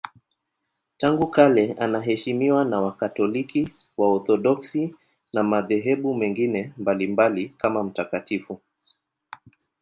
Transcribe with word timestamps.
Tangu 0.97 1.27
kale 1.27 1.73
anaheshimiwa 1.77 2.65
na 2.65 2.81
Wakatoliki, 2.81 3.69
Waorthodoksi 3.97 4.95
na 5.33 5.43
madhehebu 5.43 6.13
mengine 6.15 6.73
mbalimbali 6.77 7.49
kama 7.49 7.83
mtakatifu. 7.83 8.61